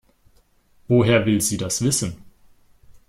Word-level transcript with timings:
Woher 0.87 1.23
will 1.27 1.41
sie 1.41 1.57
das 1.57 1.83
wissen? 1.83 2.15